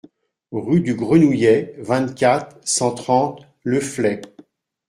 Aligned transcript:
Rue 0.55 0.81
du 0.81 0.95
Grenouillet, 0.95 1.75
vingt-quatre, 1.77 2.57
cent 2.67 2.91
trente 2.95 3.45
Le 3.61 3.79
Fleix 3.79 4.21